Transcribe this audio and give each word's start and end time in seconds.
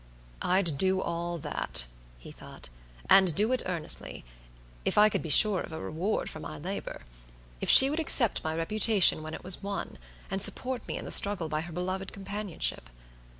"I'd 0.41 0.79
do 0.79 0.99
all 0.99 1.37
that," 1.37 1.85
he 2.17 2.31
thought, 2.31 2.69
"and 3.07 3.35
do 3.35 3.51
it 3.53 3.61
earnestly, 3.67 4.25
if 4.83 4.97
I 4.97 5.09
could 5.09 5.21
be 5.21 5.29
sure 5.29 5.61
of 5.61 5.71
a 5.71 5.79
reward 5.79 6.27
for 6.27 6.39
my 6.39 6.57
labor. 6.57 7.03
If 7.59 7.69
she 7.69 7.87
would 7.87 7.99
accept 7.99 8.43
my 8.43 8.55
reputation 8.55 9.21
when 9.21 9.35
it 9.35 9.43
was 9.43 9.61
won, 9.61 9.99
and 10.31 10.41
support 10.41 10.87
me 10.87 10.97
in 10.97 11.05
the 11.05 11.11
struggle 11.11 11.49
by 11.49 11.61
her 11.61 11.71
beloved 11.71 12.11
companionship. 12.13 12.89